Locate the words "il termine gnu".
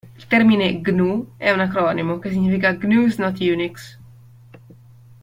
0.17-1.33